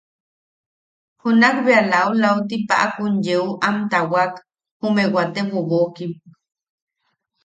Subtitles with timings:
[1.21, 4.33] Junak bea laulauti paʼakun yeu am tawaak
[4.79, 6.11] jume wate bobokim.